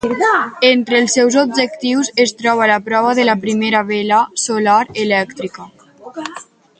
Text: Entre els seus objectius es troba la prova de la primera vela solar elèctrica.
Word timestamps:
Entre 0.69 0.95
els 1.01 1.13
seus 1.17 1.35
objectius 1.41 2.09
es 2.23 2.33
troba 2.39 2.69
la 2.73 2.79
prova 2.89 3.13
de 3.21 3.27
la 3.31 3.37
primera 3.45 3.85
vela 3.93 4.23
solar 4.47 4.81
elèctrica. 5.07 5.69